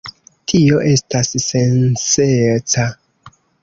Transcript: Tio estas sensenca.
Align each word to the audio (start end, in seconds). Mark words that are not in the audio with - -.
Tio 0.51 0.79
estas 0.93 1.31
sensenca. 1.51 2.91